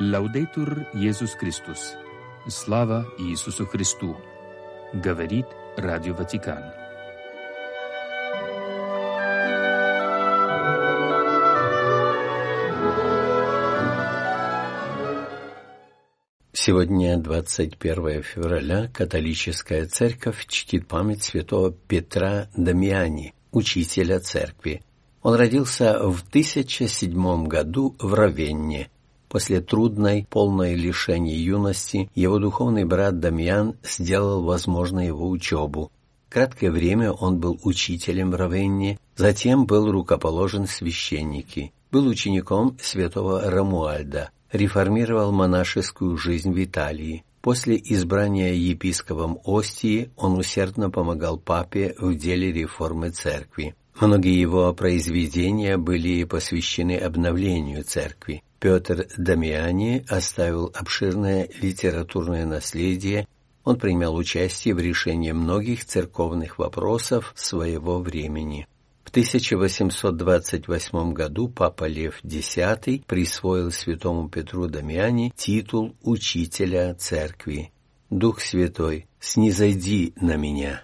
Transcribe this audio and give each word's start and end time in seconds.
Лаудейтур 0.00 0.86
Иисус 0.94 1.32
Христос. 1.32 1.96
Слава 2.46 3.04
Иисусу 3.18 3.66
Христу. 3.66 4.16
Говорит 4.94 5.46
Радио 5.76 6.14
Ватикан. 6.14 6.62
Сегодня, 16.52 17.16
21 17.16 18.22
февраля, 18.22 18.86
католическая 18.94 19.86
церковь 19.86 20.46
чтит 20.46 20.86
память 20.86 21.24
святого 21.24 21.72
Петра 21.72 22.48
Дамиани, 22.56 23.34
учителя 23.50 24.20
церкви. 24.20 24.80
Он 25.22 25.34
родился 25.34 25.98
в 26.08 26.22
1007 26.22 27.48
году 27.48 27.96
в 27.98 28.14
Равенне. 28.14 28.90
После 29.28 29.60
трудной, 29.60 30.26
полной 30.30 30.74
лишений 30.74 31.36
юности, 31.36 32.10
его 32.14 32.38
духовный 32.38 32.84
брат 32.84 33.20
Дамьян 33.20 33.76
сделал 33.82 34.42
возможно 34.42 35.06
его 35.06 35.28
учебу. 35.28 35.92
Краткое 36.30 36.70
время 36.70 37.12
он 37.12 37.38
был 37.38 37.58
учителем 37.62 38.30
в 38.30 38.34
Равенне, 38.34 38.98
затем 39.16 39.66
был 39.66 39.90
рукоположен 39.90 40.66
священники, 40.66 41.72
был 41.90 42.06
учеником 42.06 42.76
святого 42.80 43.50
Рамуальда, 43.50 44.30
реформировал 44.52 45.32
монашескую 45.32 46.16
жизнь 46.16 46.52
в 46.52 46.62
Италии. 46.62 47.24
После 47.40 47.76
избрания 47.76 48.52
епископом 48.52 49.38
Остии 49.44 50.10
он 50.16 50.36
усердно 50.36 50.90
помогал 50.90 51.38
папе 51.38 51.94
в 51.98 52.14
деле 52.14 52.52
реформы 52.52 53.10
церкви. 53.10 53.74
Многие 54.00 54.38
его 54.38 54.72
произведения 54.74 55.76
были 55.76 56.24
посвящены 56.24 56.96
обновлению 56.96 57.84
церкви. 57.84 58.42
Петр 58.60 59.06
Дамиани 59.16 60.04
оставил 60.08 60.72
обширное 60.74 61.48
литературное 61.60 62.44
наследие, 62.44 63.28
он 63.64 63.78
принял 63.78 64.16
участие 64.16 64.74
в 64.74 64.78
решении 64.78 65.32
многих 65.32 65.84
церковных 65.84 66.58
вопросов 66.58 67.32
своего 67.36 68.00
времени. 68.00 68.66
В 69.04 69.10
1828 69.10 71.12
году 71.12 71.48
Папа 71.48 71.84
Лев 71.86 72.20
X 72.24 72.56
присвоил 73.06 73.70
святому 73.70 74.28
Петру 74.28 74.66
Дамиани 74.66 75.32
титул 75.36 75.94
учителя 76.02 76.94
церкви. 76.94 77.70
Дух 78.10 78.40
Святой, 78.40 79.06
снизойди 79.20 80.14
на 80.20 80.36
меня. 80.36 80.82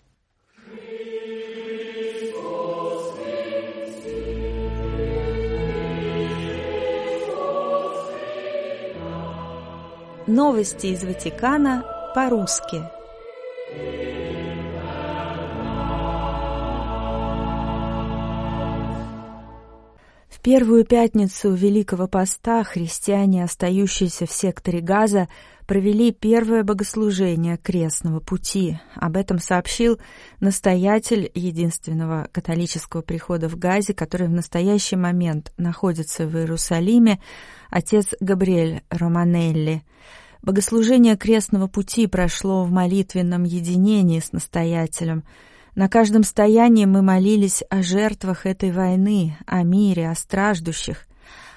Новости 10.27 10.86
из 10.86 11.05
Ватикана 11.05 11.84
по-русски. 12.14 12.83
В 20.30 20.41
первую 20.41 20.86
пятницу 20.86 21.52
Великого 21.52 22.08
Поста 22.08 22.64
христиане, 22.64 23.45
остающиеся 23.45 24.25
в 24.25 24.33
секторе 24.33 24.80
Газа, 24.80 25.28
провели 25.66 26.12
первое 26.12 26.62
богослужение 26.62 27.56
крестного 27.56 28.20
пути. 28.20 28.78
Об 28.94 29.16
этом 29.16 29.38
сообщил 29.38 29.98
настоятель 30.40 31.30
единственного 31.34 32.28
католического 32.32 33.02
прихода 33.02 33.48
в 33.48 33.56
Газе, 33.56 33.94
который 33.94 34.28
в 34.28 34.32
настоящий 34.32 34.96
момент 34.96 35.52
находится 35.56 36.26
в 36.26 36.36
Иерусалиме, 36.36 37.20
отец 37.70 38.08
Габриэль 38.20 38.82
Романелли. 38.90 39.82
Богослужение 40.42 41.16
крестного 41.16 41.68
пути 41.68 42.06
прошло 42.06 42.64
в 42.64 42.70
молитвенном 42.70 43.44
единении 43.44 44.20
с 44.20 44.33
настоятелем. 44.33 45.24
На 45.74 45.89
каждом 45.89 46.22
стоянии 46.22 46.84
мы 46.84 47.00
молились 47.00 47.62
о 47.70 47.83
жертвах 47.83 48.44
этой 48.44 48.70
войны, 48.70 49.39
о 49.46 49.62
мире, 49.62 50.10
о 50.10 50.14
страждущих, 50.14 51.06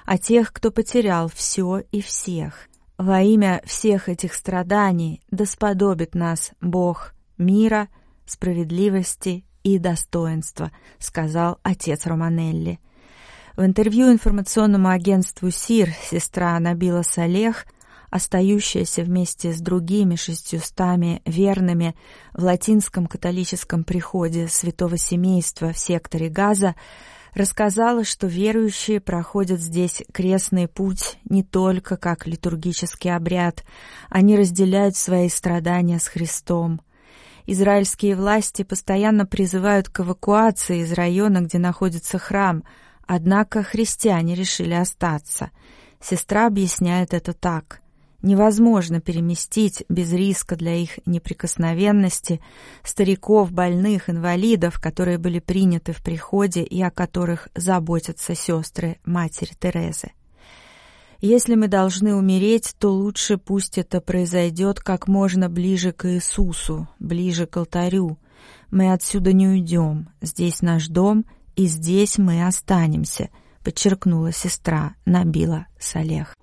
о 0.05 0.17
тех, 0.17 0.53
кто 0.53 0.71
потерял 0.71 1.29
все 1.29 1.83
и 1.91 2.01
всех. 2.01 2.69
Во 2.97 3.21
имя 3.21 3.61
всех 3.65 4.09
этих 4.09 4.33
страданий 4.33 5.21
да 5.29 5.45
сподобит 5.45 6.15
нас 6.15 6.51
Бог 6.61 7.13
мира, 7.37 7.89
справедливости 8.25 9.45
и 9.63 9.77
достоинства, 9.77 10.71
сказал 10.97 11.59
отец 11.63 12.05
Романелли. 12.05 12.79
В 13.55 13.63
интервью 13.63 14.11
информационному 14.11 14.89
агентству 14.89 15.49
СИР 15.51 15.91
сестра 16.09 16.59
Набила 16.59 17.01
Салех– 17.01 17.65
остающаяся 18.09 19.03
вместе 19.03 19.53
с 19.53 19.59
другими 19.59 20.15
шестьюстами 20.15 21.21
верными 21.25 21.95
в 22.33 22.43
латинском 22.43 23.07
католическом 23.07 23.83
приходе 23.83 24.47
святого 24.47 24.97
семейства 24.97 25.73
в 25.73 25.77
секторе 25.77 26.29
Газа, 26.29 26.75
рассказала, 27.33 28.03
что 28.03 28.27
верующие 28.27 28.99
проходят 28.99 29.59
здесь 29.59 30.03
крестный 30.11 30.67
путь 30.67 31.17
не 31.25 31.43
только 31.43 31.97
как 31.97 32.27
литургический 32.27 33.13
обряд, 33.13 33.63
они 34.09 34.37
разделяют 34.37 34.95
свои 34.95 35.29
страдания 35.29 35.99
с 35.99 36.07
Христом. 36.07 36.81
Израильские 37.45 38.15
власти 38.15 38.63
постоянно 38.63 39.25
призывают 39.25 39.89
к 39.89 40.01
эвакуации 40.01 40.81
из 40.81 40.91
района, 40.93 41.41
где 41.41 41.57
находится 41.57 42.19
храм, 42.19 42.63
однако 43.05 43.63
христиане 43.63 44.35
решили 44.35 44.73
остаться. 44.73 45.51
Сестра 46.01 46.47
объясняет 46.47 47.13
это 47.13 47.33
так– 47.33 47.81
Невозможно 48.21 48.99
переместить 48.99 49.83
без 49.89 50.11
риска 50.11 50.55
для 50.55 50.75
их 50.75 50.99
неприкосновенности 51.05 52.41
стариков, 52.83 53.51
больных, 53.51 54.09
инвалидов, 54.09 54.79
которые 54.81 55.19
были 55.19 55.39
приняты 55.39 55.93
в 55.93 56.01
приходе 56.01 56.63
и 56.63 56.81
о 56.81 56.89
которых 56.89 57.47
заботятся 57.53 58.33
сестры 58.33 58.97
Матери 59.05 59.51
Терезы. 59.59 60.11
Если 61.19 61.55
мы 61.55 61.67
должны 61.67 62.15
умереть, 62.15 62.75
то 62.77 62.91
лучше 62.91 63.37
пусть 63.37 63.77
это 63.77 64.01
произойдет 64.01 64.79
как 64.79 65.07
можно 65.07 65.49
ближе 65.49 65.91
к 65.91 66.07
Иисусу, 66.11 66.87
ближе 66.99 67.45
к 67.47 67.57
алтарю. 67.57 68.17
Мы 68.69 68.91
отсюда 68.91 69.33
не 69.33 69.47
уйдем, 69.47 70.09
здесь 70.21 70.61
наш 70.61 70.87
дом, 70.87 71.25
и 71.55 71.65
здесь 71.65 72.17
мы 72.17 72.45
останемся, 72.45 73.29
подчеркнула 73.63 74.31
сестра 74.31 74.93
Набила 75.05 75.65
Салех. 75.79 76.35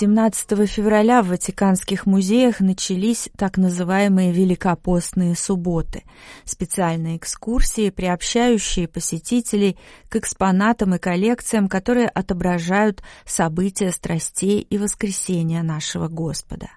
17 0.00 0.68
февраля 0.68 1.24
в 1.24 1.30
Ватиканских 1.30 2.06
музеях 2.06 2.60
начались 2.60 3.28
так 3.36 3.56
называемые 3.56 4.30
Великопостные 4.30 5.34
субботы, 5.34 6.04
специальные 6.44 7.16
экскурсии, 7.16 7.90
приобщающие 7.90 8.86
посетителей 8.86 9.76
к 10.08 10.14
экспонатам 10.14 10.94
и 10.94 10.98
коллекциям, 10.98 11.68
которые 11.68 12.06
отображают 12.06 13.02
события 13.26 13.90
страстей 13.90 14.60
и 14.60 14.78
воскресения 14.78 15.64
нашего 15.64 16.06
Господа. 16.06 16.68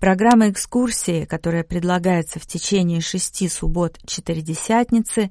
Программа 0.00 0.50
экскурсии, 0.50 1.26
которая 1.26 1.62
предлагается 1.62 2.40
в 2.40 2.46
течение 2.48 3.00
шести 3.00 3.48
суббот 3.48 4.00
Четыредесятницы, 4.04 5.30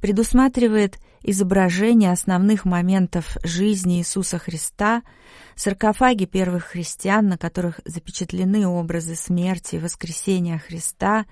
предусматривает 0.00 1.00
изображение 1.22 2.12
основных 2.12 2.64
моментов 2.64 3.36
жизни 3.44 3.98
Иисуса 3.98 4.38
Христа– 4.38 5.02
Саркофаги 5.54 6.24
первых 6.24 6.64
христиан, 6.64 7.28
на 7.28 7.38
которых 7.38 7.80
запечатлены 7.84 8.66
образы 8.66 9.14
смерти 9.14 9.76
и 9.76 9.78
воскресения 9.78 10.58
Христа, 10.58 11.26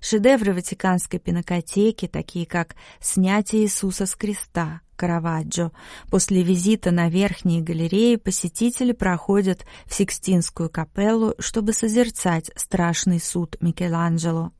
шедевры 0.00 0.52
Ватиканской 0.52 1.18
пинокотеки, 1.18 2.06
такие 2.06 2.46
как 2.46 2.76
«Снятие 3.00 3.62
Иисуса 3.62 4.06
с 4.06 4.14
креста», 4.14 4.80
Караваджо. 4.96 5.72
После 6.10 6.42
визита 6.42 6.90
на 6.90 7.08
верхние 7.08 7.62
галереи 7.62 8.16
посетители 8.16 8.92
проходят 8.92 9.64
в 9.86 9.94
Сикстинскую 9.94 10.70
капеллу, 10.70 11.34
чтобы 11.38 11.72
созерцать 11.72 12.50
страшный 12.56 13.20
суд 13.20 13.56
Микеланджело. 13.60 14.52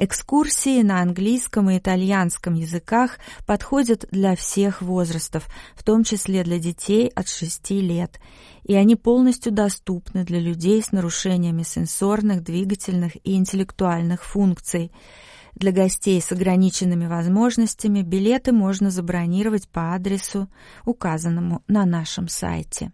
Экскурсии 0.00 0.82
на 0.82 1.00
английском 1.00 1.68
и 1.70 1.78
итальянском 1.78 2.54
языках 2.54 3.18
подходят 3.46 4.06
для 4.12 4.36
всех 4.36 4.80
возрастов, 4.80 5.48
в 5.74 5.82
том 5.82 6.04
числе 6.04 6.44
для 6.44 6.60
детей 6.60 7.08
от 7.08 7.28
6 7.28 7.70
лет, 7.72 8.20
и 8.62 8.74
они 8.74 8.94
полностью 8.94 9.50
доступны 9.50 10.22
для 10.24 10.38
людей 10.38 10.80
с 10.80 10.92
нарушениями 10.92 11.64
сенсорных, 11.64 12.44
двигательных 12.44 13.16
и 13.24 13.34
интеллектуальных 13.34 14.24
функций. 14.24 14.92
Для 15.56 15.72
гостей 15.72 16.20
с 16.20 16.30
ограниченными 16.30 17.08
возможностями 17.08 18.02
билеты 18.02 18.52
можно 18.52 18.92
забронировать 18.92 19.68
по 19.68 19.94
адресу, 19.94 20.48
указанному 20.84 21.64
на 21.66 21.84
нашем 21.84 22.28
сайте. 22.28 22.92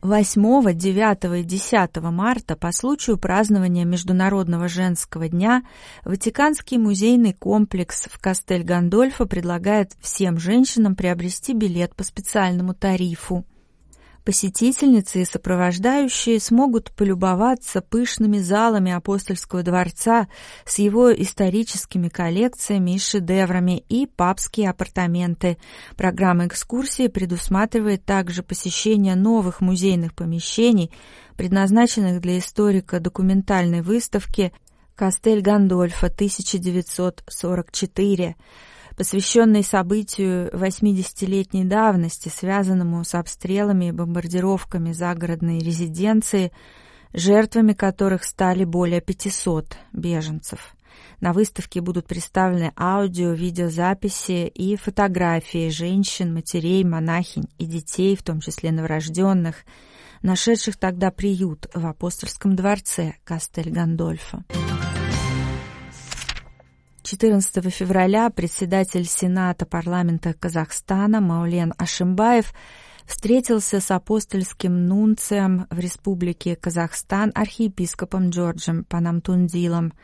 8, 0.00 0.74
9 0.74 1.40
и 1.40 1.42
10 1.42 1.96
марта 2.02 2.56
по 2.56 2.70
случаю 2.70 3.18
празднования 3.18 3.84
Международного 3.84 4.68
женского 4.68 5.28
дня 5.28 5.64
Ватиканский 6.04 6.78
музейный 6.78 7.32
комплекс 7.32 8.06
в 8.08 8.20
Кастель-Гандольфо 8.20 9.26
предлагает 9.26 9.92
всем 10.00 10.38
женщинам 10.38 10.94
приобрести 10.94 11.52
билет 11.52 11.96
по 11.96 12.04
специальному 12.04 12.74
тарифу. 12.74 13.44
Посетительницы 14.28 15.22
и 15.22 15.24
сопровождающие 15.24 16.38
смогут 16.38 16.92
полюбоваться 16.92 17.80
пышными 17.80 18.36
залами 18.36 18.92
апостольского 18.92 19.62
дворца 19.62 20.28
с 20.66 20.80
его 20.80 21.10
историческими 21.10 22.10
коллекциями 22.10 22.96
и 22.96 22.98
шедеврами 22.98 23.82
и 23.88 24.06
папские 24.06 24.68
апартаменты. 24.68 25.56
Программа 25.96 26.46
экскурсии 26.46 27.08
предусматривает 27.08 28.04
также 28.04 28.42
посещение 28.42 29.14
новых 29.14 29.62
музейных 29.62 30.14
помещений, 30.14 30.90
предназначенных 31.38 32.20
для 32.20 32.38
историка 32.38 33.00
документальной 33.00 33.80
выставки 33.80 34.52
«Кастель 34.94 35.40
Гандольфа 35.40 36.08
1944», 36.08 38.36
посвященный 38.98 39.62
событию 39.62 40.50
80-летней 40.50 41.64
давности, 41.64 42.28
связанному 42.28 43.04
с 43.04 43.14
обстрелами 43.14 43.86
и 43.86 43.92
бомбардировками 43.92 44.90
загородной 44.90 45.60
резиденции, 45.60 46.50
жертвами 47.14 47.74
которых 47.74 48.24
стали 48.24 48.64
более 48.64 49.00
500 49.00 49.78
беженцев. 49.92 50.74
На 51.20 51.32
выставке 51.32 51.80
будут 51.80 52.08
представлены 52.08 52.72
аудио, 52.76 53.32
видеозаписи 53.34 54.48
и 54.48 54.76
фотографии 54.76 55.68
женщин, 55.68 56.34
матерей, 56.34 56.82
монахинь 56.82 57.48
и 57.56 57.66
детей, 57.66 58.16
в 58.16 58.24
том 58.24 58.40
числе 58.40 58.72
новорожденных, 58.72 59.64
нашедших 60.22 60.76
тогда 60.76 61.12
приют 61.12 61.68
в 61.72 61.86
апостольском 61.86 62.56
дворце 62.56 63.14
Кастель-Гандольфо. 63.24 64.42
14 67.08 67.70
февраля 67.70 68.28
председатель 68.28 69.06
Сената 69.06 69.64
парламента 69.64 70.34
Казахстана 70.34 71.22
Маулен 71.22 71.72
Ашимбаев 71.78 72.52
встретился 73.06 73.80
с 73.80 73.90
апостольским 73.90 74.86
нунцием 74.86 75.66
в 75.70 75.78
Республике 75.78 76.54
Казахстан 76.54 77.32
архиепископом 77.34 78.28
Джорджем 78.28 78.84
Панамтундилом. 78.84 79.94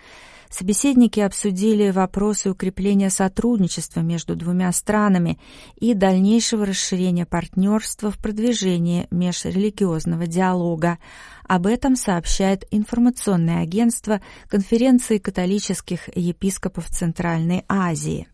Собеседники 0.56 1.18
обсудили 1.18 1.90
вопросы 1.90 2.48
укрепления 2.48 3.10
сотрудничества 3.10 4.02
между 4.02 4.36
двумя 4.36 4.70
странами 4.70 5.36
и 5.80 5.94
дальнейшего 5.94 6.64
расширения 6.64 7.26
партнерства 7.26 8.12
в 8.12 8.18
продвижении 8.18 9.08
межрелигиозного 9.10 10.28
диалога. 10.28 11.00
Об 11.48 11.66
этом 11.66 11.96
сообщает 11.96 12.68
информационное 12.70 13.62
агентство 13.62 14.20
Конференции 14.48 15.18
католических 15.18 16.16
епископов 16.16 16.88
Центральной 16.88 17.64
Азии. 17.68 18.28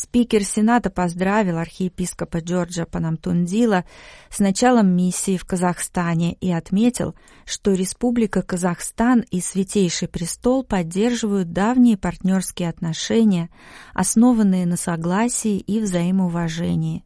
Спикер 0.00 0.44
Сената 0.44 0.90
поздравил 0.90 1.58
архиепископа 1.58 2.38
Джорджа 2.38 2.86
Панамтундила 2.86 3.84
с 4.30 4.38
началом 4.38 4.94
миссии 4.94 5.36
в 5.36 5.44
Казахстане 5.44 6.34
и 6.34 6.52
отметил, 6.52 7.16
что 7.44 7.74
Республика 7.74 8.42
Казахстан 8.42 9.24
и 9.32 9.40
Святейший 9.40 10.06
Престол 10.06 10.62
поддерживают 10.62 11.52
давние 11.52 11.96
партнерские 11.96 12.68
отношения, 12.68 13.50
основанные 13.92 14.66
на 14.66 14.76
согласии 14.76 15.58
и 15.58 15.80
взаимоуважении. 15.80 17.04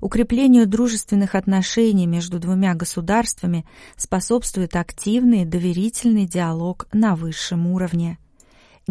Укреплению 0.00 0.66
дружественных 0.66 1.34
отношений 1.34 2.06
между 2.06 2.38
двумя 2.38 2.72
государствами 2.72 3.66
способствует 3.98 4.76
активный 4.76 5.44
доверительный 5.44 6.24
диалог 6.24 6.88
на 6.90 7.16
высшем 7.16 7.66
уровне. 7.66 8.18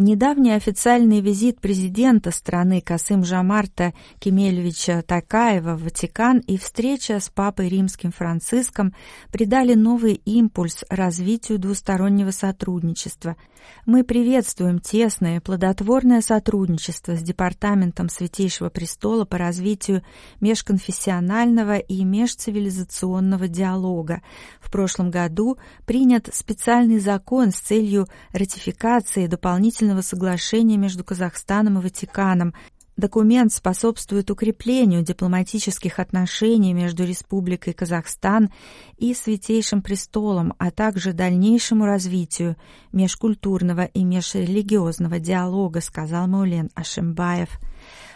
Недавний 0.02 0.52
официальный 0.52 1.20
визит 1.20 1.60
президента 1.60 2.30
страны 2.30 2.80
Касым 2.80 3.22
Жамарта 3.22 3.92
Кемельевича 4.18 5.04
Такаева 5.06 5.76
в 5.76 5.84
Ватикан 5.84 6.38
и 6.38 6.56
встреча 6.56 7.20
с 7.20 7.28
папой 7.28 7.68
римским 7.68 8.10
Франциском 8.10 8.94
придали 9.30 9.74
новый 9.74 10.14
импульс 10.14 10.84
развитию 10.88 11.58
двустороннего 11.58 12.30
сотрудничества. 12.30 13.36
Мы 13.84 14.04
приветствуем 14.04 14.78
тесное 14.78 15.40
плодотворное 15.42 16.22
сотрудничество 16.22 17.14
с 17.14 17.22
Департаментом 17.22 18.08
Святейшего 18.08 18.70
Престола 18.70 19.26
по 19.26 19.36
развитию 19.36 20.02
межконфессионального 20.40 21.76
и 21.76 22.04
межцивилизационного 22.04 23.48
диалога. 23.48 24.22
В 24.60 24.70
прошлом 24.70 25.10
году 25.10 25.58
принят 25.84 26.30
специальный 26.32 27.00
закон 27.00 27.50
с 27.50 27.56
целью 27.56 28.06
ратификации 28.32 29.26
дополнительного 29.26 29.89
дополнительного 29.90 30.02
соглашения 30.02 30.76
между 30.76 31.04
Казахстаном 31.04 31.78
и 31.78 31.82
Ватиканом. 31.82 32.54
Документ 32.96 33.52
способствует 33.52 34.30
укреплению 34.30 35.02
дипломатических 35.02 35.98
отношений 35.98 36.74
между 36.74 37.04
Республикой 37.04 37.72
Казахстан 37.72 38.50
и 38.98 39.14
Святейшим 39.14 39.80
Престолом, 39.80 40.52
а 40.58 40.70
также 40.70 41.12
дальнейшему 41.12 41.86
развитию 41.86 42.56
межкультурного 42.92 43.84
и 43.84 44.04
межрелигиозного 44.04 45.18
диалога, 45.18 45.80
сказал 45.80 46.26
Маулен 46.26 46.70
Ашимбаев. 46.74 47.48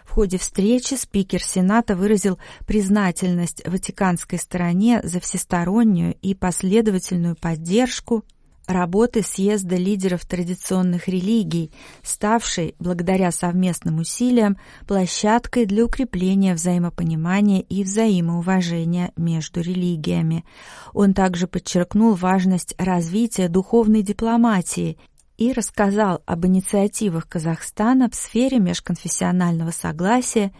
В 0.05 0.11
ходе 0.11 0.37
встречи 0.37 0.95
спикер 0.95 1.43
Сената 1.43 1.97
выразил 1.97 2.39
признательность 2.67 3.67
ватиканской 3.67 4.39
стороне 4.39 5.01
за 5.03 5.19
всестороннюю 5.19 6.15
и 6.21 6.35
последовательную 6.35 7.37
поддержку 7.37 8.23
работы 8.67 9.23
съезда 9.23 9.77
лидеров 9.77 10.25
традиционных 10.25 11.09
религий, 11.09 11.73
ставшей, 12.03 12.75
благодаря 12.79 13.31
совместным 13.31 13.99
усилиям, 13.99 14.57
площадкой 14.87 15.67
для 15.67 15.85
укрепления 15.85 16.55
взаимопонимания 16.55 17.61
и 17.61 17.85
взаимоуважения 17.85 19.13
между 19.17 19.61
религиями. 19.61 20.45
Он 20.93 21.15
также 21.15 21.47
подчеркнул 21.47 22.15
важность 22.15 22.75
развития 22.79 23.49
духовной 23.49 24.03
дипломатии 24.03 24.99
и 25.37 25.53
рассказал 25.53 26.23
об 26.27 26.47
инициативах 26.47 27.29
Казахстана 27.29 28.09
в 28.09 28.15
сфере 28.15 28.59
межконфессионального 28.59 29.71
согласия 29.71 30.53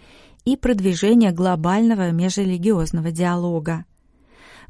и 0.45 0.57
продвижения 0.57 1.31
глобального 1.31 2.11
межрелигиозного 2.11 3.11
диалога. 3.11 3.85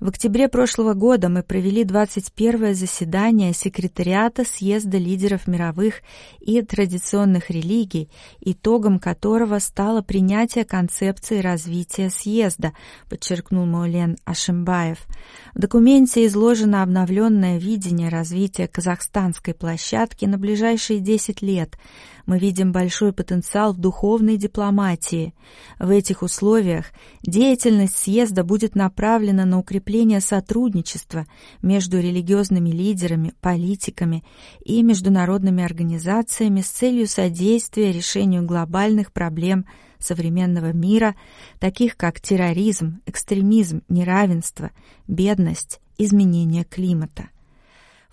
В 0.01 0.09
октябре 0.09 0.49
прошлого 0.49 0.95
года 0.95 1.29
мы 1.29 1.43
провели 1.43 1.85
21-е 1.85 2.75
заседание 2.75 3.53
секретариата 3.53 4.45
съезда 4.45 4.99
лидеров 4.99 5.47
мировых 5.47 6.01
и 6.41 6.61
традиционных 6.63 7.51
религий, 7.51 8.11
итогом 8.41 8.99
которого 8.99 9.59
стало 9.61 10.03
принятие 10.03 10.65
концепции 10.65 11.39
развития 11.39 12.11
съезда, 12.11 12.73
подчеркнул 13.09 13.67
Маулен 13.67 14.17
Ашимбаев. 14.25 15.07
В 15.55 15.61
документе 15.61 16.27
изложено 16.27 16.83
обновленное 16.83 17.59
видение 17.59 18.09
развития 18.09 18.67
казахстанской 18.67 19.55
площадки 19.55 20.25
на 20.25 20.39
ближайшие 20.39 20.99
10 20.99 21.41
лет– 21.43 21.79
мы 22.27 22.39
видим 22.39 22.73
большой 22.73 23.13
потенциал 23.13 23.75
в 23.75 23.79
духовной 23.79 24.37
дипломатии. 24.37 25.35
В 25.79 25.91
этих 25.91 26.23
условиях 26.23 26.87
деятельность 27.23 27.97
съезда 27.97 28.45
будет 28.45 28.75
направлена 28.75 29.45
на 29.45 29.59
укрепление 29.59 29.84
сотрудничества 30.21 31.27
между 31.63 32.01
религиозными 32.01 32.71
лидерами, 32.71 33.33
политиками 33.41 34.25
и 34.65 34.83
международными 34.83 35.63
организациями 35.63 36.61
с 36.61 36.69
целью 36.69 37.07
содействия 37.07 37.93
решению 37.93 38.45
глобальных 38.45 39.13
проблем 39.13 39.67
современного 39.99 40.73
мира, 40.73 41.15
таких 41.59 41.97
как 41.97 42.21
терроризм, 42.21 43.01
экстремизм, 43.07 43.83
неравенство, 43.89 44.71
бедность, 45.07 45.81
изменение 45.99 46.65
климата. 46.65 47.29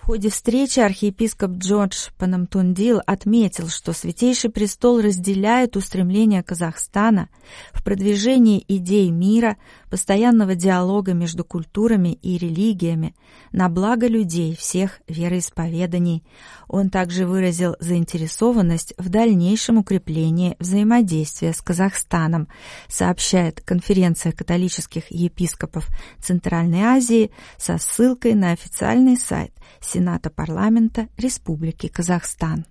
В 0.01 0.05
ходе 0.05 0.29
встречи 0.29 0.79
архиепископ 0.79 1.51
Джордж 1.51 2.09
Панамтундил 2.17 3.01
отметил, 3.05 3.69
что 3.69 3.93
Святейший 3.93 4.49
Престол 4.49 4.99
разделяет 4.99 5.77
устремления 5.77 6.41
Казахстана 6.41 7.29
в 7.71 7.83
продвижении 7.83 8.65
идей 8.67 9.11
мира, 9.11 9.57
постоянного 9.91 10.55
диалога 10.55 11.13
между 11.13 11.43
культурами 11.43 12.13
и 12.13 12.37
религиями 12.37 13.13
на 13.51 13.67
благо 13.67 14.07
людей 14.07 14.55
всех 14.55 15.01
вероисповеданий. 15.07 16.23
Он 16.69 16.89
также 16.89 17.27
выразил 17.27 17.75
заинтересованность 17.81 18.93
в 18.97 19.09
дальнейшем 19.09 19.77
укреплении 19.77 20.55
взаимодействия 20.59 21.51
с 21.51 21.61
Казахстаном, 21.61 22.47
сообщает 22.87 23.59
Конференция 23.59 24.31
католических 24.31 25.11
епископов 25.11 25.89
Центральной 26.19 26.83
Азии 26.83 27.31
со 27.57 27.77
ссылкой 27.77 28.33
на 28.33 28.53
официальный 28.53 29.17
сайт 29.17 29.51
Сената 29.81 30.29
парламента 30.29 31.09
Республики 31.17 31.89
Казахстан. 31.89 32.65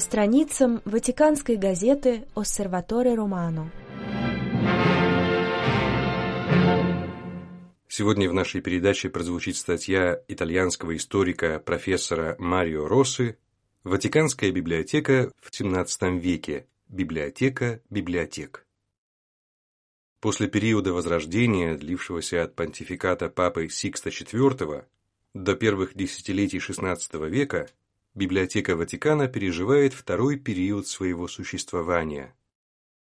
Страницам 0.00 0.82
Ватиканской 0.84 1.56
газеты 1.56 2.26
«Оссерваторе 2.34 3.14
Романо». 3.14 3.70
Сегодня 7.88 8.30
в 8.30 8.32
нашей 8.32 8.60
передаче 8.60 9.10
прозвучит 9.10 9.56
статья 9.56 10.22
итальянского 10.28 10.96
историка 10.96 11.58
профессора 11.58 12.36
Марио 12.38 12.86
Росси 12.86 13.36
«Ватиканская 13.84 14.52
библиотека 14.52 15.32
в 15.40 15.50
XVII 15.50 16.18
веке. 16.18 16.66
Библиотека 16.88 17.80
библиотек». 17.90 18.66
После 20.20 20.48
периода 20.48 20.92
Возрождения, 20.92 21.76
длившегося 21.76 22.42
от 22.42 22.54
понтификата 22.54 23.28
папы 23.28 23.68
Сикста 23.68 24.10
IV 24.10 24.84
до 25.34 25.54
первых 25.56 25.94
десятилетий 25.94 26.58
XVI 26.58 27.28
века, 27.28 27.68
библиотека 28.14 28.76
Ватикана 28.76 29.28
переживает 29.28 29.94
второй 29.94 30.36
период 30.36 30.86
своего 30.86 31.28
существования– 31.28 32.34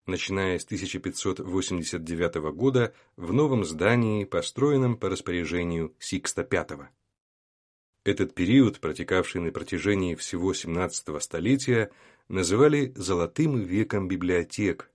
начиная 0.09 0.59
с 0.59 0.65
1589 0.65 2.35
года 2.53 2.93
в 3.15 3.31
новом 3.31 3.63
здании, 3.63 4.25
построенном 4.25 4.97
по 4.97 5.09
распоряжению 5.09 5.93
Сикста 5.99 6.47
V. 6.49 6.89
Этот 8.03 8.33
период, 8.33 8.79
протекавший 8.79 9.41
на 9.41 9.51
протяжении 9.51 10.15
всего 10.15 10.51
XVII 10.51 11.19
столетия, 11.19 11.91
называли 12.27 12.91
«золотым 12.95 13.59
веком 13.59 14.07
библиотек», 14.07 14.89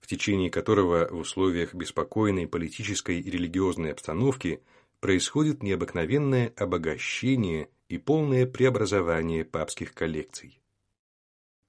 в 0.00 0.06
течение 0.06 0.50
которого 0.50 1.08
в 1.10 1.18
условиях 1.18 1.74
беспокойной 1.74 2.46
политической 2.46 3.20
и 3.20 3.30
религиозной 3.30 3.92
обстановки 3.92 4.62
происходит 5.00 5.62
необыкновенное 5.62 6.52
обогащение 6.56 7.68
и 7.90 7.98
полное 7.98 8.46
преобразование 8.46 9.44
папских 9.44 9.94
коллекций. 9.94 10.60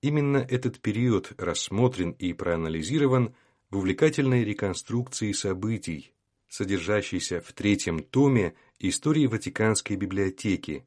Именно 0.01 0.37
этот 0.37 0.79
период 0.79 1.33
рассмотрен 1.39 2.11
и 2.11 2.31
проанализирован 2.33 3.33
в 3.71 3.77
увлекательной 3.77 4.43
реконструкции 4.43 5.31
событий, 5.31 6.13
содержащейся 6.47 7.41
в 7.41 7.51
третьем 7.53 8.03
томе 8.03 8.53
истории 8.77 9.25
Ватиканской 9.25 9.95
библиотеки. 9.95 10.85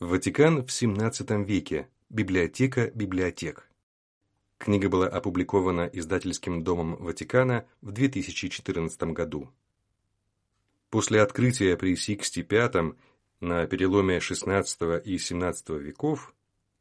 Ватикан 0.00 0.62
в 0.62 0.66
XVII 0.68 1.44
веке. 1.44 1.88
Библиотека 2.08 2.90
библиотек. 2.94 3.68
Книга 4.56 4.88
была 4.88 5.06
опубликована 5.06 5.90
издательским 5.92 6.64
домом 6.64 6.96
Ватикана 6.96 7.66
в 7.82 7.92
2014 7.92 9.02
году. 9.12 9.50
После 10.88 11.20
открытия 11.20 11.76
при 11.76 11.94
Сиксте 11.94 12.46
V 12.48 12.94
на 13.42 13.66
переломе 13.66 14.18
XVI 14.18 15.02
и 15.02 15.16
XVII 15.16 15.78
веков 15.78 16.32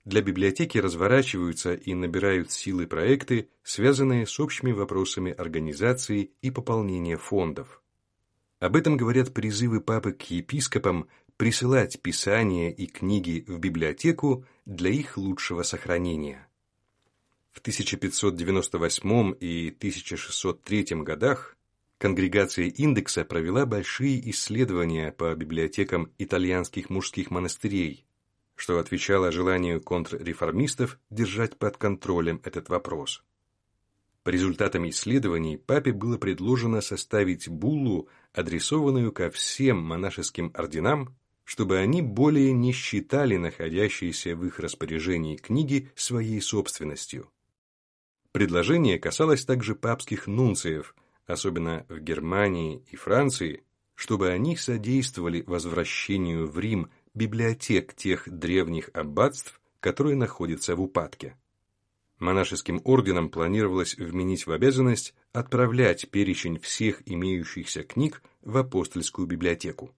для 0.05 0.21
библиотеки 0.21 0.77
разворачиваются 0.77 1.73
и 1.73 1.93
набирают 1.95 2.51
силы 2.51 2.85
проекты, 2.85 3.49
связанные 3.63 4.27
с 4.27 4.39
общими 4.39 4.71
вопросами 4.71 5.31
организации 5.31 6.31
и 6.41 6.51
пополнения 6.51 7.17
фондов. 7.17 7.81
Об 8.59 8.75
этом 8.75 8.95
говорят 8.95 9.33
призывы 9.33 9.81
папы 9.81 10.13
к 10.13 10.21
епископам 10.29 11.07
присылать 11.35 11.99
писания 11.99 12.69
и 12.69 12.85
книги 12.85 13.43
в 13.47 13.57
библиотеку 13.57 14.45
для 14.65 14.91
их 14.91 15.17
лучшего 15.17 15.63
сохранения. 15.63 16.47
В 17.51 17.59
1598 17.59 19.35
и 19.39 19.69
1603 19.69 20.85
годах 21.01 21.57
конгрегация 22.01 22.65
индекса 22.65 23.23
провела 23.23 23.67
большие 23.67 24.27
исследования 24.31 25.11
по 25.11 25.35
библиотекам 25.35 26.11
итальянских 26.17 26.89
мужских 26.89 27.29
монастырей, 27.29 28.07
что 28.55 28.79
отвечало 28.79 29.31
желанию 29.31 29.79
контрреформистов 29.79 30.97
держать 31.11 31.59
под 31.59 31.77
контролем 31.77 32.41
этот 32.43 32.69
вопрос. 32.69 33.23
По 34.23 34.29
результатам 34.29 34.89
исследований 34.89 35.57
папе 35.57 35.93
было 35.93 36.17
предложено 36.17 36.81
составить 36.81 37.47
буллу, 37.47 38.09
адресованную 38.33 39.11
ко 39.11 39.29
всем 39.29 39.77
монашеским 39.77 40.49
орденам, 40.55 41.15
чтобы 41.43 41.77
они 41.77 42.01
более 42.01 42.51
не 42.51 42.71
считали 42.71 43.37
находящиеся 43.37 44.35
в 44.35 44.43
их 44.43 44.57
распоряжении 44.57 45.37
книги 45.37 45.91
своей 45.93 46.41
собственностью. 46.41 47.29
Предложение 48.31 48.97
касалось 48.97 49.45
также 49.45 49.75
папских 49.75 50.25
нунциев, 50.25 50.95
особенно 51.25 51.85
в 51.89 51.99
Германии 51.99 52.83
и 52.91 52.95
Франции, 52.95 53.63
чтобы 53.95 54.29
они 54.29 54.55
содействовали 54.55 55.43
возвращению 55.45 56.47
в 56.47 56.57
Рим 56.59 56.89
библиотек 57.13 57.93
тех 57.93 58.27
древних 58.29 58.89
аббатств, 58.93 59.59
которые 59.79 60.15
находятся 60.15 60.75
в 60.75 60.81
упадке. 60.81 61.35
Монашеским 62.19 62.81
орденам 62.83 63.29
планировалось 63.29 63.95
вменить 63.97 64.45
в 64.45 64.51
обязанность 64.51 65.15
отправлять 65.33 66.09
перечень 66.09 66.59
всех 66.59 67.01
имеющихся 67.07 67.83
книг 67.83 68.21
в 68.43 68.57
апостольскую 68.57 69.27
библиотеку. 69.27 69.95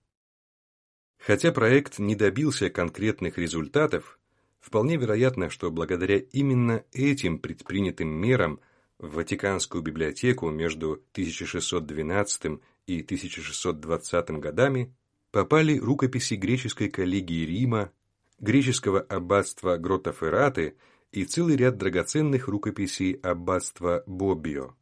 Хотя 1.17 1.51
проект 1.51 1.99
не 1.99 2.15
добился 2.15 2.69
конкретных 2.69 3.37
результатов, 3.37 4.19
вполне 4.59 4.95
вероятно, 4.97 5.49
что 5.49 5.71
благодаря 5.71 6.17
именно 6.17 6.83
этим 6.93 7.39
предпринятым 7.39 8.07
мерам 8.07 8.59
в 9.03 9.15
Ватиканскую 9.15 9.83
библиотеку 9.83 10.49
между 10.49 10.93
1612 11.11 12.61
и 12.87 13.01
1620 13.01 14.29
годами 14.39 14.95
попали 15.31 15.77
рукописи 15.77 16.35
греческой 16.35 16.89
коллегии 16.89 17.45
Рима, 17.45 17.91
греческого 18.39 19.01
аббатства 19.01 19.75
Гротофераты 19.75 20.77
и 21.11 21.25
целый 21.25 21.57
ряд 21.57 21.77
драгоценных 21.77 22.47
рукописей 22.47 23.13
аббатства 23.15 24.03
Боббио. 24.07 24.73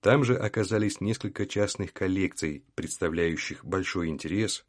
Там 0.00 0.24
же 0.24 0.34
оказались 0.34 1.02
несколько 1.02 1.44
частных 1.44 1.92
коллекций, 1.92 2.64
представляющих 2.74 3.66
большой 3.66 4.08
интерес, 4.08 4.64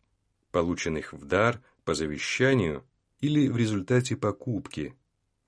полученных 0.52 1.14
в 1.14 1.24
дар, 1.24 1.62
по 1.86 1.94
завещанию 1.94 2.84
или 3.22 3.48
в 3.48 3.56
результате 3.56 4.18
покупки, 4.18 4.94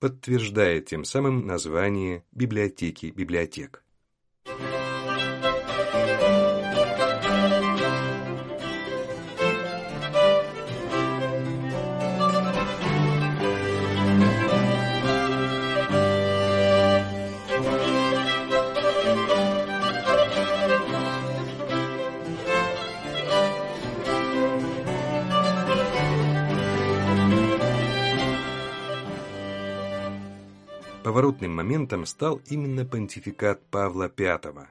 подтверждая 0.05 0.81
тем 0.81 1.03
самым 1.03 1.47
название 1.47 2.23
библиотеки 2.31 3.07
библиотек. 3.07 3.83
Поворотным 31.15 31.55
моментом 31.55 32.05
стал 32.05 32.41
именно 32.47 32.85
понтификат 32.85 33.65
Павла 33.71 34.11
V. 34.17 34.67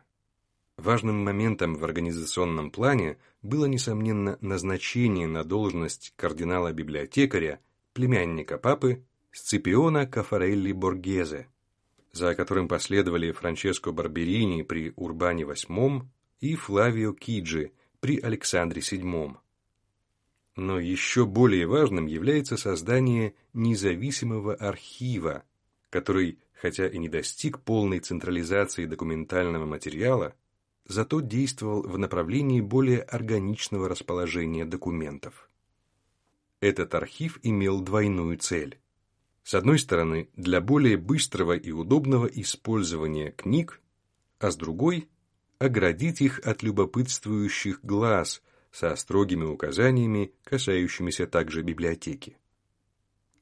Важным 0.77 1.25
моментом 1.25 1.75
в 1.75 1.83
организационном 1.83 2.71
плане 2.71 3.17
было, 3.41 3.65
несомненно, 3.65 4.37
назначение 4.43 5.27
на 5.27 5.43
должность 5.43 6.13
кардинала-библиотекаря, 6.17 7.61
племянника 7.95 8.59
папы 8.59 9.07
Сципиона 9.33 10.07
Кафарелли 10.07 10.73
Боргезе, 10.73 11.49
за 12.13 12.35
которым 12.35 12.69
последовали 12.69 13.33
Франческо 13.33 13.91
Барберини 13.93 14.65
при 14.65 14.93
Урбане 14.97 15.45
VIII 15.45 16.03
и 16.41 16.57
Флавио 16.57 17.15
Киджи 17.15 17.73
при 18.01 18.21
Александре 18.21 18.83
VII. 18.83 19.35
Но 20.57 20.79
еще 20.79 21.25
более 21.25 21.67
важным 21.67 22.05
является 22.05 22.59
создание 22.59 23.35
независимого 23.55 24.55
архива, 24.55 25.43
который, 25.95 26.41
хотя 26.55 26.89
и 26.89 26.99
не 26.99 27.09
достиг 27.09 27.61
полной 27.61 28.01
централизации 28.01 28.85
документального 28.85 29.65
материала, 29.65 30.35
зато 30.89 31.21
действовал 31.21 31.83
в 31.83 31.97
направлении 31.99 32.61
более 32.61 33.01
органичного 33.01 33.89
расположения 33.89 34.65
документов. 34.65 35.49
Этот 36.61 36.97
архив 36.97 37.39
имел 37.45 37.81
двойную 37.81 38.39
цель. 38.39 38.81
С 39.45 39.55
одной 39.55 39.79
стороны, 39.79 40.31
для 40.35 40.61
более 40.61 40.97
быстрого 40.97 41.53
и 41.53 41.71
удобного 41.71 42.27
использования 42.27 43.31
книг, 43.31 43.81
а 44.41 44.51
с 44.51 44.57
другой– 44.57 45.09
оградить 45.61 46.21
их 46.21 46.41
от 46.41 46.65
любопытствующих 46.65 47.85
глаз 47.85 48.43
со 48.73 48.97
строгими 48.97 49.45
указаниями, 49.45 50.33
касающимися 50.43 51.29
также 51.29 51.63
библиотеки. 51.63 52.37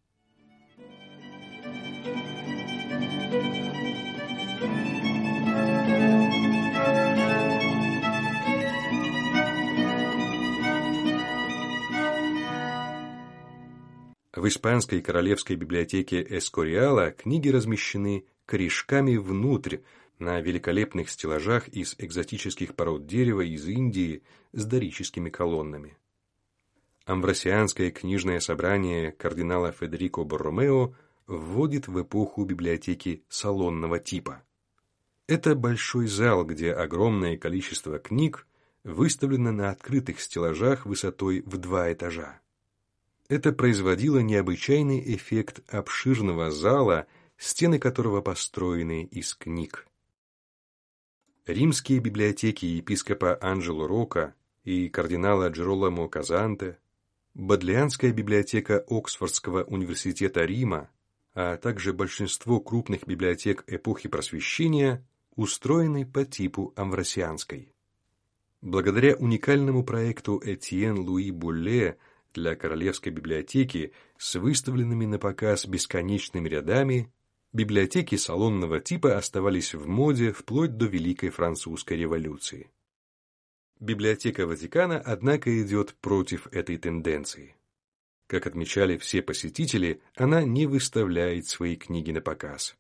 В 14.35 14.47
испанской 14.47 15.01
королевской 15.01 15.55
библиотеке 15.55 16.23
Эскориала 16.29 17.09
книги 17.09 17.49
размещены 17.49 18.27
корешками 18.45 19.17
внутрь, 19.17 19.77
на 20.19 20.39
великолепных 20.41 21.09
стеллажах 21.09 21.67
из 21.69 21.95
экзотических 21.97 22.75
пород 22.75 23.05
дерева 23.05 23.41
из 23.41 23.67
Индии 23.67 24.23
с 24.53 24.65
дорическими 24.65 25.29
колоннами. 25.29 25.97
Амвросианское 27.05 27.91
книжное 27.91 28.39
собрание 28.39 29.11
кардинала 29.11 29.71
Федерико 29.71 30.23
Борромео 30.23 30.93
вводит 31.25 31.87
в 31.87 32.01
эпоху 32.01 32.43
библиотеки 32.43 33.23
салонного 33.29 33.99
типа. 33.99 34.43
Это 35.27 35.55
большой 35.55 36.07
зал, 36.07 36.45
где 36.45 36.73
огромное 36.73 37.37
количество 37.37 37.99
книг 37.99 38.47
выставлено 38.83 39.51
на 39.51 39.69
открытых 39.69 40.21
стеллажах 40.21 40.85
высотой 40.85 41.43
в 41.45 41.57
два 41.57 41.91
этажа. 41.91 42.39
Это 43.29 43.51
производило 43.51 44.19
необычайный 44.19 45.03
эффект 45.15 45.61
обширного 45.69 46.49
зала, 46.49 47.07
стены 47.37 47.77
которого 47.77 48.21
построены 48.21 49.03
из 49.03 49.35
книг. 49.35 49.85
Римские 51.47 52.01
библиотеки 52.01 52.65
епископа 52.65 53.37
Анджело 53.41 53.87
Рока 53.87 54.35
и 54.65 54.89
кардинала 54.89 55.47
Джероламо 55.47 56.09
Казанте, 56.09 56.77
Бодлианская 57.35 58.11
библиотека 58.11 58.83
Оксфордского 58.85 59.63
университета 59.63 60.43
Рима, 60.43 60.89
а 61.33 61.55
также 61.55 61.93
большинство 61.93 62.59
крупных 62.59 63.07
библиотек 63.07 63.63
эпохи 63.67 64.09
Просвещения 64.09 65.07
устроены 65.37 66.05
по 66.05 66.25
типу 66.25 66.73
амвросианской. 66.75 67.73
Благодаря 68.59 69.15
уникальному 69.15 69.85
проекту 69.85 70.41
Этьен 70.43 70.99
Луи 70.99 71.31
Булле 71.31 71.97
для 72.33 72.57
Королевской 72.57 73.13
библиотеки 73.13 73.93
с 74.17 74.35
выставленными 74.35 75.05
на 75.05 75.17
показ 75.17 75.65
бесконечными 75.65 76.49
рядами, 76.49 77.09
библиотеки 77.57 78.15
салонного 78.17 78.79
типа 78.79 79.17
оставались 79.17 79.73
в 79.73 79.87
моде 79.87 80.31
вплоть 80.31 80.77
до 80.77 80.85
Великой 80.85 81.31
Французской 81.31 81.97
революции. 81.97 82.69
Библиотека 83.79 84.45
Ватикана, 84.45 84.99
однако, 84.99 85.49
идет 85.63 85.95
против 85.95 86.45
этой 86.53 86.77
тенденции. 86.77 87.55
Как 88.27 88.45
отмечали 88.45 88.97
все 88.97 89.23
посетители, 89.23 90.01
она 90.15 90.43
не 90.43 90.67
выставляет 90.67 91.47
свои 91.47 91.75
книги 91.75 92.11
на 92.11 92.21
показ. 92.21 92.75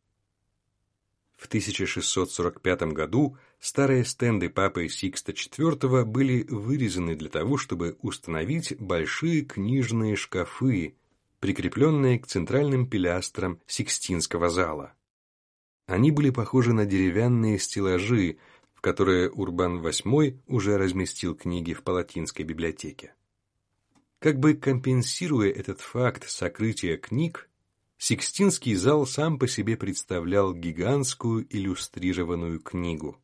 В 1.37 1.47
1645 1.47 2.81
году 2.93 3.35
старые 3.59 4.05
стенды 4.05 4.49
папы 4.49 4.89
Сикста 4.89 5.31
IV 5.31 6.05
были 6.05 6.43
вырезаны 6.43 7.15
для 7.15 7.29
того, 7.29 7.57
чтобы 7.57 7.97
установить 8.03 8.75
большие 8.79 9.41
книжные 9.41 10.15
шкафы, 10.15 10.95
прикрепленные 11.39 12.19
к 12.19 12.27
центральным 12.27 12.87
пилястрам 12.89 13.59
Сикстинского 13.67 14.49
зала. 14.49 14.93
Они 15.85 16.11
были 16.11 16.29
похожи 16.29 16.73
на 16.73 16.85
деревянные 16.85 17.59
стеллажи, 17.59 18.37
в 18.73 18.81
которые 18.81 19.29
Урбан 19.31 19.79
VIII 19.79 20.39
уже 20.47 20.77
разместил 20.77 21.35
книги 21.35 21.73
в 21.73 21.83
Палатинской 21.83 22.45
библиотеке. 22.45 23.13
Как 24.19 24.39
бы 24.39 24.55
компенсируя 24.55 25.51
этот 25.51 25.81
факт 25.81 26.29
сокрытия 26.29 26.97
книг, 26.97 27.49
Сикстинский 27.99 28.75
зал 28.75 29.07
сам 29.07 29.39
по 29.39 29.47
себе 29.47 29.77
представлял 29.77 30.53
гигантскую 30.53 31.47
иллюстрированную 31.49 32.59
книгу. 32.59 33.19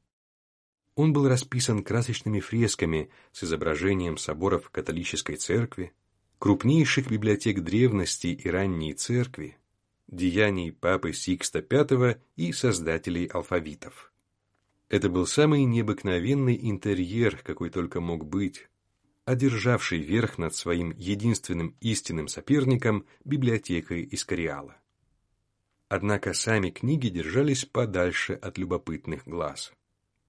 Он 0.95 1.13
был 1.13 1.27
расписан 1.27 1.83
красочными 1.83 2.39
фресками 2.39 3.09
с 3.31 3.43
изображением 3.43 4.17
соборов 4.17 4.69
католической 4.69 5.35
церкви, 5.35 5.93
крупнейших 6.43 7.09
библиотек 7.09 7.61
древности 7.61 8.27
и 8.27 8.49
ранней 8.49 8.93
церкви, 8.93 9.55
деяний 10.07 10.73
папы 10.73 11.13
Сикста 11.13 11.65
V 11.69 12.21
и 12.35 12.51
создателей 12.51 13.27
алфавитов. 13.27 14.11
Это 14.89 15.07
был 15.09 15.25
самый 15.25 15.63
необыкновенный 15.63 16.59
интерьер, 16.61 17.37
какой 17.45 17.69
только 17.69 18.01
мог 18.01 18.25
быть, 18.25 18.67
одержавший 19.23 19.99
верх 19.99 20.37
над 20.37 20.53
своим 20.53 20.91
единственным 20.97 21.77
истинным 21.79 22.27
соперником 22.27 23.05
библиотекой 23.23 24.05
Искариала. 24.11 24.75
Однако 25.87 26.33
сами 26.33 26.71
книги 26.71 27.07
держались 27.07 27.63
подальше 27.63 28.33
от 28.33 28.57
любопытных 28.57 29.25
глаз. 29.25 29.71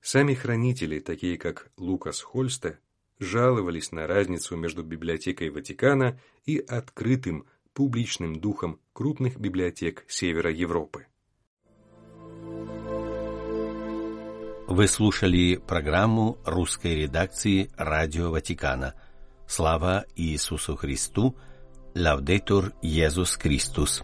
Сами 0.01 0.35
хранители, 0.35 1.01
такие 1.01 1.37
как 1.39 1.73
Лукас 1.77 2.21
Хольсте, 2.21 2.79
жаловались 3.19 3.93
на 3.93 4.07
разницу 4.07 4.57
между 4.57 4.83
библиотекой 4.83 5.51
Ватикана 5.51 6.21
и 6.45 6.59
открытым 6.59 7.47
публичным 7.73 8.41
духом 8.41 8.81
крупных 8.93 9.39
библиотек 9.39 10.05
Севера 10.09 10.51
Европы. 10.51 11.07
Вы 14.67 14.89
слушали 14.89 15.57
программу 15.57 16.39
русской 16.45 16.95
редакции 16.97 17.71
Радио 17.77 18.31
Ватикана. 18.31 18.95
Слава 19.47 20.07
Иисусу 20.17 20.75
Христу! 20.75 21.37
Лаудетур 21.95 22.73
Иисус 22.81 23.37
Христос! 23.37 24.03